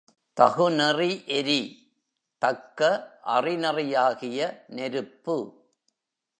தகுநெறி 0.37 1.23
எரி—தக்க 1.27 2.79
அறநெறியாகிய 3.25 4.39
நெருப்பு. 4.67 5.37